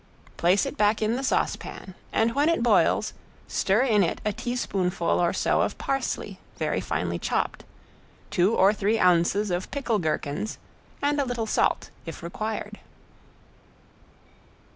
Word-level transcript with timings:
Place 0.35 0.65
it 0.65 0.77
back 0.77 1.03
in 1.03 1.15
the 1.15 1.23
saucepan 1.23 1.93
and 2.11 2.33
when 2.33 2.49
it 2.49 2.63
boils 2.63 3.13
stir 3.47 3.81
in 3.83 4.01
it 4.01 4.19
a 4.25 4.33
teaspoonful 4.33 5.07
or 5.21 5.31
so 5.31 5.61
of 5.61 5.77
parsley 5.77 6.39
very 6.57 6.81
finely 6.81 7.19
chopped, 7.19 7.63
two 8.31 8.55
or 8.55 8.73
three 8.73 8.97
ounces 8.97 9.51
of 9.51 9.69
pickle 9.69 9.99
gherkins, 9.99 10.57
and 11.03 11.21
a 11.21 11.23
little 11.23 11.45
salt 11.45 11.91
if 12.07 12.23
required. 12.23 12.79